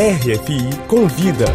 [0.00, 1.46] RFI Convida.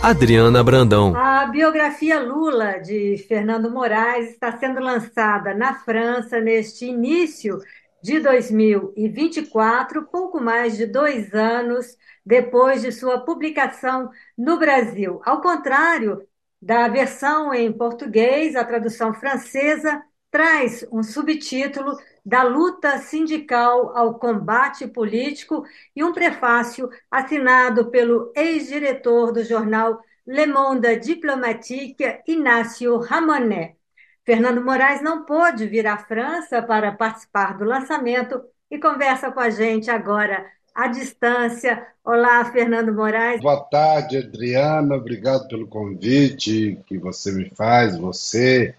[0.00, 1.12] Adriana Brandão.
[1.16, 7.58] A biografia Lula de Fernando Moraes está sendo lançada na França neste início
[8.00, 14.08] de 2024, pouco mais de dois anos depois de sua publicação
[14.38, 15.20] no Brasil.
[15.24, 16.22] Ao contrário
[16.62, 20.00] da versão em português, a tradução francesa
[20.30, 25.64] traz um subtítulo da luta sindical ao combate político
[25.94, 33.76] e um prefácio assinado pelo ex-diretor do jornal Le Monde Diplomatique, Inácio Ramonet.
[34.24, 39.48] Fernando Moraes não pôde vir à França para participar do lançamento e conversa com a
[39.48, 41.86] gente agora à distância.
[42.04, 43.40] Olá, Fernando Moraes.
[43.40, 44.96] Boa tarde, Adriana.
[44.96, 48.74] Obrigado pelo convite que você me faz, você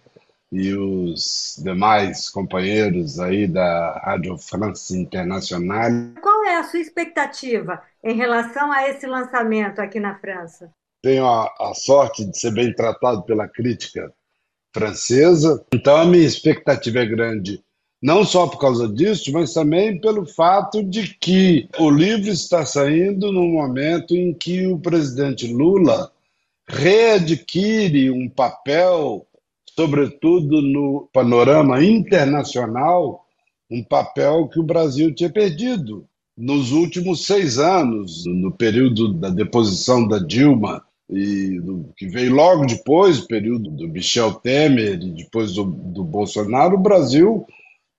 [0.52, 5.92] e os demais companheiros aí da Rádio France Internacional.
[6.22, 10.72] Qual é a sua expectativa em relação a esse lançamento aqui na França?
[11.02, 14.12] Tenho a, a sorte de ser bem tratado pela crítica
[14.74, 17.64] francesa, então a minha expectativa é grande.
[18.02, 23.32] Não só por causa disso, mas também pelo fato de que o livro está saindo
[23.32, 26.12] no momento em que o presidente Lula
[26.68, 29.27] readquire um papel
[29.78, 33.26] sobretudo no panorama internacional,
[33.70, 40.08] um papel que o Brasil tinha perdido nos últimos seis anos, no período da deposição
[40.08, 45.54] da Dilma, e do, que veio logo depois, o período do Michel Temer e depois
[45.54, 47.46] do, do Bolsonaro, o Brasil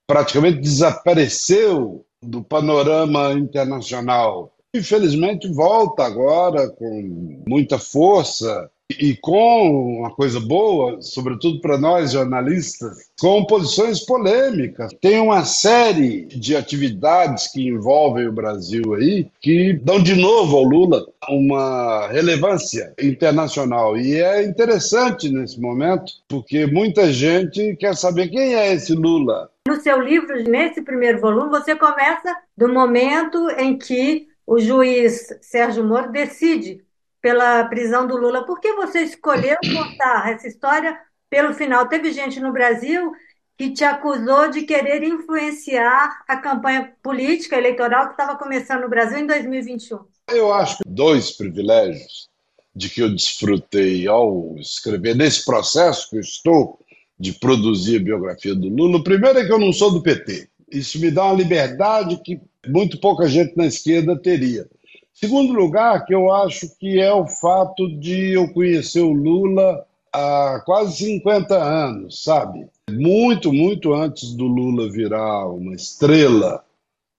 [0.06, 4.53] praticamente desapareceu do panorama internacional.
[4.75, 13.11] Infelizmente, volta agora com muita força e com uma coisa boa, sobretudo para nós jornalistas,
[13.20, 14.92] com posições polêmicas.
[15.00, 20.64] Tem uma série de atividades que envolvem o Brasil aí que dão de novo ao
[20.64, 23.98] Lula uma relevância internacional.
[23.98, 29.50] E é interessante nesse momento, porque muita gente quer saber quem é esse Lula.
[29.66, 35.84] No seu livro, nesse primeiro volume, você começa do momento em que o juiz Sérgio
[35.84, 36.88] Moro decide
[37.21, 38.45] pela prisão do Lula.
[38.45, 40.99] Por que você escolheu contar essa história
[41.29, 41.89] pelo final?
[41.89, 43.12] Teve gente no Brasil
[43.56, 49.19] que te acusou de querer influenciar a campanha política eleitoral que estava começando no Brasil
[49.19, 49.99] em 2021.
[50.31, 52.29] Eu acho que dois privilégios
[52.75, 56.79] de que eu desfrutei ao escrever nesse processo que eu estou
[57.19, 58.99] de produzir a biografia do Lula.
[58.99, 60.49] O primeiro é que eu não sou do PT.
[60.71, 64.69] Isso me dá uma liberdade que muito pouca gente na esquerda teria.
[65.21, 70.62] Segundo lugar, que eu acho que é o fato de eu conhecer o Lula há
[70.65, 72.69] quase 50 anos, sabe?
[72.89, 76.65] Muito, muito antes do Lula virar uma estrela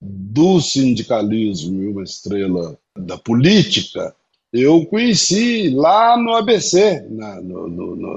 [0.00, 4.14] do sindicalismo e uma estrela da política,
[4.50, 7.38] eu conheci lá no ABC, na,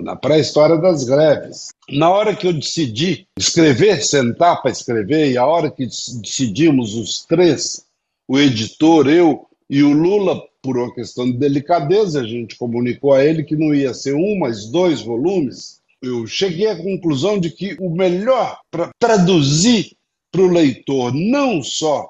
[0.01, 1.73] na pré-história das greves.
[1.89, 7.25] Na hora que eu decidi escrever, sentar para escrever, e a hora que decidimos os
[7.25, 7.85] três,
[8.29, 13.23] o editor, eu e o Lula, por uma questão de delicadeza, a gente comunicou a
[13.23, 15.81] ele que não ia ser um, mas dois volumes.
[16.01, 19.95] Eu cheguei à conclusão de que o melhor para traduzir
[20.31, 22.09] para o leitor não só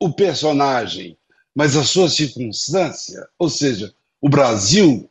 [0.00, 1.16] o personagem,
[1.54, 5.08] mas a sua circunstância, ou seja, o Brasil,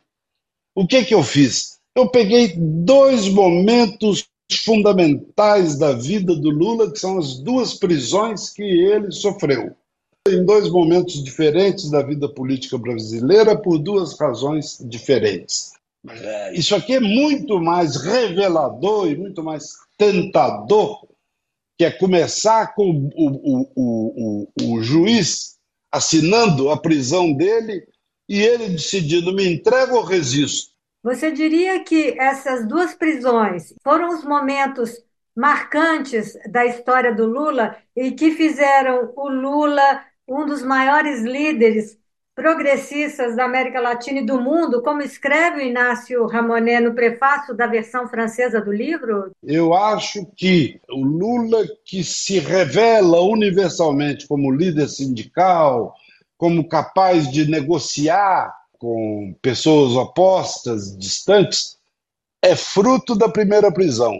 [0.74, 1.78] o que, que eu fiz?
[1.94, 4.26] Eu peguei dois momentos
[4.64, 9.74] fundamentais da vida do Lula, que são as duas prisões que ele sofreu
[10.32, 15.72] em dois momentos diferentes da vida política brasileira por duas razões diferentes.
[16.08, 21.06] É, isso aqui é muito mais revelador e muito mais tentador,
[21.76, 25.56] que é começar com o, o, o, o, juiz
[25.92, 27.86] assinando a prisão dele
[28.28, 30.72] e ele decidindo: me entrego ou resisto.
[31.02, 34.92] Você diria que essas duas prisões foram os momentos
[35.34, 41.96] marcantes da história do Lula e que fizeram o Lula um dos maiores líderes
[42.34, 47.66] progressistas da América Latina e do mundo, como escreve o Inácio Ramonet no prefácio da
[47.66, 49.32] versão francesa do livro?
[49.42, 55.96] Eu acho que o Lula, que se revela universalmente como líder sindical,
[56.36, 61.76] como capaz de negociar com pessoas opostas, distantes,
[62.40, 64.14] é fruto da primeira prisão.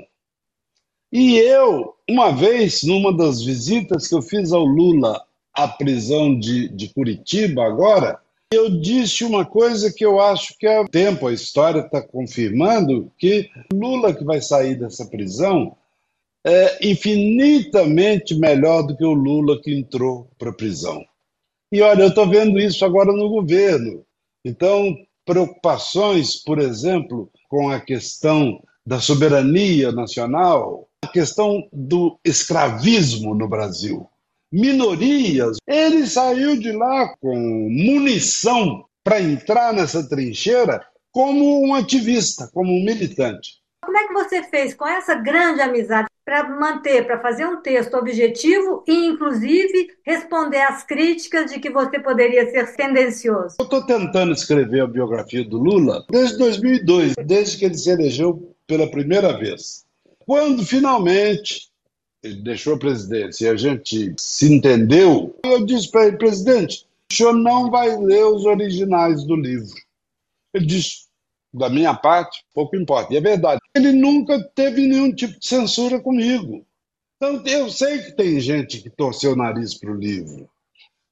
[1.13, 5.28] E eu, uma vez, numa das visitas que eu fiz ao Lula
[5.59, 8.21] à prisão de, de Curitiba agora,
[8.51, 13.51] eu disse uma coisa que eu acho que é tempo, a história está confirmando, que
[13.73, 15.77] Lula que vai sair dessa prisão
[16.47, 21.05] é infinitamente melhor do que o Lula que entrou para a prisão.
[21.73, 24.05] E olha, eu estou vendo isso agora no governo.
[24.45, 24.97] Então,
[25.27, 34.09] preocupações, por exemplo, com a questão da soberania nacional, a questão do escravismo no Brasil.
[34.51, 35.59] Minorias.
[35.67, 42.85] Ele saiu de lá com munição para entrar nessa trincheira como um ativista, como um
[42.85, 43.59] militante.
[43.85, 47.95] Como é que você fez com essa grande amizade para manter, para fazer um texto
[47.95, 53.57] objetivo e, inclusive, responder às críticas de que você poderia ser tendencioso?
[53.59, 58.55] Eu estou tentando escrever a biografia do Lula desde 2002, desde que ele se elegeu
[58.67, 59.87] pela primeira vez.
[60.19, 61.68] Quando finalmente
[62.23, 67.15] ele deixou a presidência e a gente se entendeu, eu disse para ele, presidente, o
[67.15, 69.75] senhor não vai ler os originais do livro.
[70.53, 71.09] Ele disse,
[71.53, 73.13] da minha parte, pouco importa.
[73.13, 73.61] E é verdade.
[73.75, 76.65] Ele nunca teve nenhum tipo de censura comigo.
[77.17, 80.49] Então, eu sei que tem gente que torceu o nariz para o livro.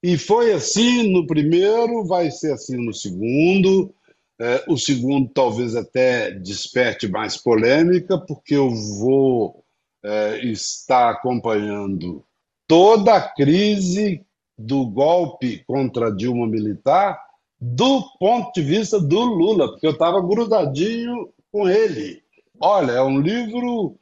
[0.03, 3.93] E foi assim no primeiro, vai ser assim no segundo.
[4.39, 9.65] É, o segundo talvez até desperte mais polêmica, porque eu vou
[10.03, 12.25] é, estar acompanhando
[12.67, 14.25] toda a crise
[14.59, 17.21] do golpe contra Dilma militar
[17.61, 22.23] do ponto de vista do Lula, porque eu estava grudadinho com ele.
[22.61, 23.97] Olha, é um livro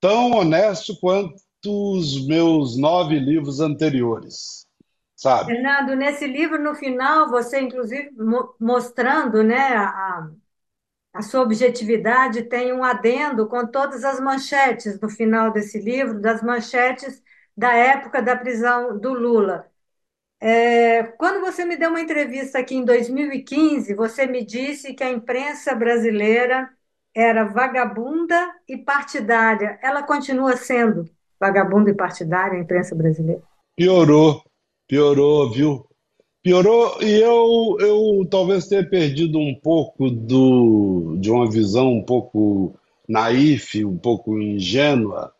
[0.00, 1.34] tão honesto quanto
[1.66, 4.66] os meus nove livros anteriores.
[5.14, 5.52] Sabe?
[5.52, 8.10] Fernando, nesse livro, no final, você, inclusive,
[8.60, 10.30] mostrando né, a,
[11.12, 16.42] a sua objetividade, tem um adendo com todas as manchetes no final desse livro, das
[16.42, 17.22] manchetes
[17.56, 19.66] da época da prisão do Lula.
[20.40, 25.10] É, quando você me deu uma entrevista aqui em 2015, você me disse que a
[25.10, 26.70] imprensa brasileira
[27.14, 29.78] era vagabunda e partidária.
[29.82, 31.10] Ela continua sendo
[31.40, 33.42] vagabunda e partidária, a imprensa brasileira?
[33.76, 34.42] Piorou,
[34.86, 35.87] piorou, viu?
[36.48, 42.74] Piorou e eu, eu talvez tenha perdido um pouco do, de uma visão um pouco
[43.06, 45.30] naif, um pouco ingênua.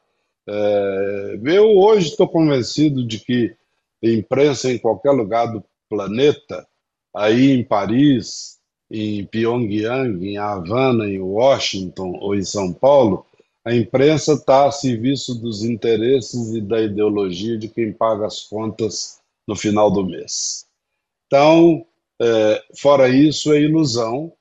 [0.47, 3.57] É, eu hoje estou convencido de que
[4.03, 6.69] imprensa em qualquer lugar do planeta,
[7.17, 8.59] aí em Paris,
[8.91, 13.25] em Pyongyang, em Havana, em Washington ou em São Paulo,
[13.65, 19.21] a imprensa está a serviço dos interesses e da ideologia de quem paga as contas
[19.47, 20.68] no final do mês.
[21.29, 21.87] Então,
[22.21, 24.33] é, fora isso, é ilusão,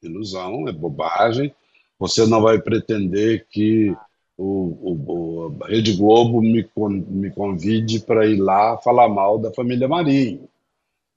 [0.00, 1.52] ilusão, é bobagem.
[1.98, 3.94] Você não vai pretender que
[4.38, 6.66] o, o, a Rede Globo me,
[7.08, 10.48] me convide para ir lá falar mal da família Marinho.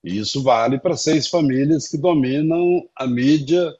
[0.03, 3.73] E isso vale para seis famílias que dominam a mídia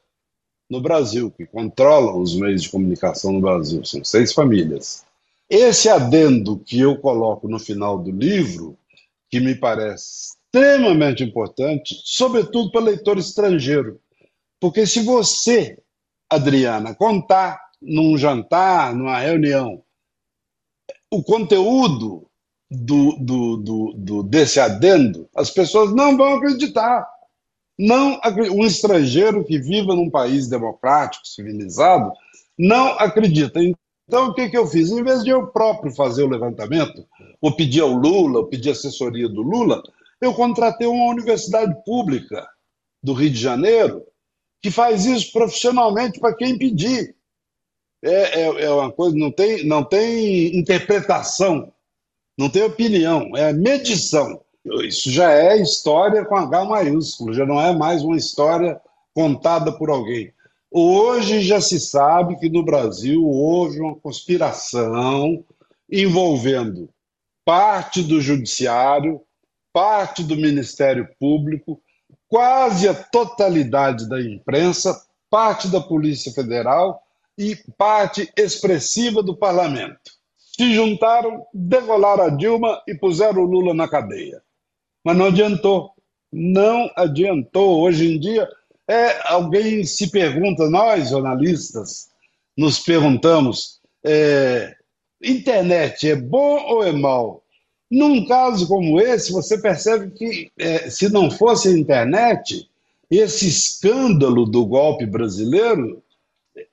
[0.70, 3.84] no Brasil, que controlam os meios de comunicação no Brasil.
[3.84, 5.04] São seis famílias.
[5.50, 8.78] Esse adendo que eu coloco no final do livro,
[9.28, 14.00] que me parece extremamente importante, sobretudo para leitor estrangeiro.
[14.60, 15.76] Porque se você,
[16.30, 19.82] Adriana, contar num jantar, numa reunião,
[21.10, 22.26] o conteúdo
[22.70, 27.04] do, do, do, do, desse adendo, as pessoas não vão acreditar.
[27.76, 28.20] Não,
[28.52, 32.12] um estrangeiro que viva num país democrático, civilizado,
[32.56, 33.60] não acredita.
[34.06, 34.90] Então, o que, que eu fiz?
[34.90, 37.04] Em vez de eu próprio fazer o levantamento,
[37.40, 39.82] ou pedir ao Lula, ou pedir assessoria do Lula,
[40.20, 42.46] eu contratei uma universidade pública
[43.02, 44.04] do Rio de Janeiro
[44.62, 47.14] que faz isso profissionalmente para quem pedir
[48.02, 51.72] é, é, é uma coisa, não tem, não tem interpretação,
[52.36, 54.42] não tem opinião, é medição.
[54.82, 58.80] Isso já é história com H maiúsculo, já não é mais uma história
[59.14, 60.32] contada por alguém.
[60.70, 65.44] Hoje já se sabe que no Brasil houve uma conspiração
[65.90, 66.90] envolvendo
[67.44, 69.20] parte do Judiciário,
[69.74, 71.82] parte do Ministério Público,
[72.28, 77.02] quase a totalidade da imprensa, parte da Polícia Federal
[77.36, 80.12] e parte expressiva do parlamento.
[80.36, 84.40] Se juntaram, degolaram a Dilma e puseram o Lula na cadeia.
[85.04, 85.92] Mas não adiantou.
[86.32, 87.80] Não adiantou.
[87.80, 88.48] Hoje em dia,
[88.88, 92.08] é, alguém se pergunta, nós jornalistas
[92.56, 94.76] nos perguntamos: é,
[95.20, 97.43] internet é bom ou é mal?
[97.90, 102.68] Num caso como esse, você percebe que é, se não fosse a internet,
[103.10, 106.02] esse escândalo do golpe brasileiro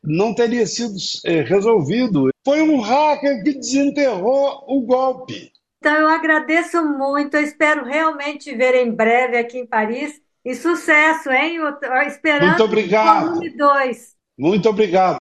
[0.03, 2.29] não teria sido é, resolvido.
[2.43, 5.51] Foi um hacker que desenterrou o golpe.
[5.79, 7.35] Então, eu agradeço muito.
[7.35, 10.21] Eu espero realmente ver em breve aqui em Paris.
[10.43, 11.59] E sucesso, hein?
[12.07, 13.23] Esperando Muito obrigado.
[13.23, 14.15] o volume 2.
[14.37, 15.19] Muito obrigado.